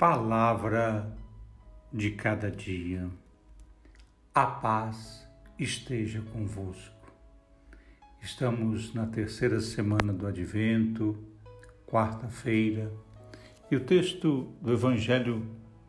[0.00, 1.14] Palavra
[1.92, 3.06] de cada dia.
[4.34, 7.12] A paz esteja convosco.
[8.22, 11.22] Estamos na terceira semana do Advento,
[11.86, 12.90] quarta-feira,
[13.70, 15.46] e o texto do Evangelho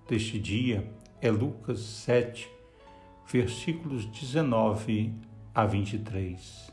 [0.10, 0.86] deste dia
[1.22, 2.52] é Lucas 7,
[3.32, 5.14] versículos 19
[5.56, 6.70] a 23.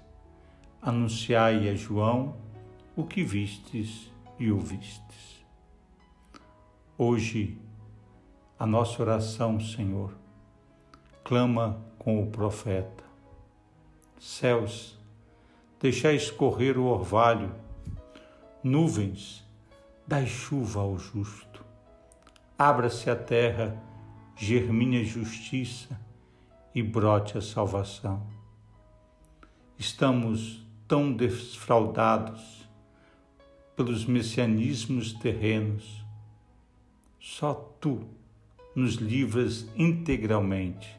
[0.82, 2.36] Anunciai a João
[2.96, 4.10] o que vistes
[4.40, 5.37] e ouvistes.
[7.00, 7.56] Hoje,
[8.58, 10.12] a nossa oração, Senhor,
[11.22, 13.04] clama com o profeta.
[14.18, 14.98] Céus,
[15.78, 17.54] deixai escorrer o orvalho,
[18.64, 19.46] nuvens,
[20.08, 21.64] dai chuva ao justo.
[22.58, 23.80] Abra-se a terra,
[24.34, 26.00] germine a justiça
[26.74, 28.26] e brote a salvação.
[29.78, 32.68] Estamos tão desfraudados
[33.76, 36.07] pelos messianismos terrenos
[37.20, 38.06] só tu
[38.74, 40.96] nos livras integralmente.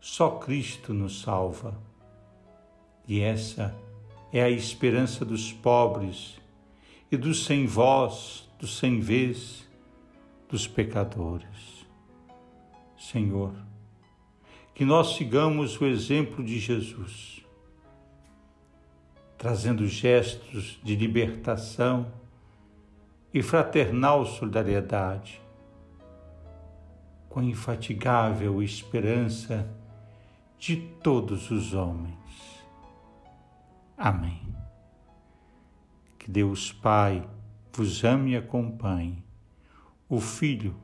[0.00, 1.80] Só Cristo nos salva.
[3.06, 3.76] E essa
[4.32, 6.40] é a esperança dos pobres
[7.10, 9.68] e dos sem voz, dos sem vez,
[10.48, 11.86] dos pecadores.
[12.98, 13.54] Senhor,
[14.74, 17.44] que nós sigamos o exemplo de Jesus,
[19.38, 22.12] trazendo gestos de libertação
[23.32, 25.40] e fraternal solidariedade,
[27.28, 29.68] com infatigável esperança
[30.58, 32.16] de todos os homens.
[33.96, 34.42] Amém.
[36.18, 37.28] Que Deus Pai
[37.72, 39.22] vos ame e acompanhe,
[40.08, 40.74] o Filho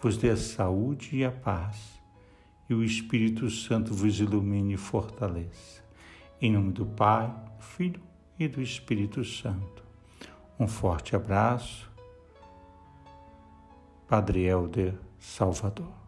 [0.00, 2.00] vos dê a saúde e a paz,
[2.68, 5.84] e o Espírito Santo vos ilumine e fortaleça.
[6.40, 8.00] Em nome do Pai, do Filho
[8.38, 9.83] e do Espírito Santo.
[10.58, 11.90] Um forte abraço.
[14.06, 16.03] Padre Helder Salvador.